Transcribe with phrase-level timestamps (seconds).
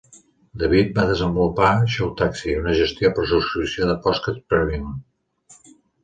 [0.59, 4.97] David va desenvolupar ShowTaxi, una gestió per subscripció de podcast prèmium.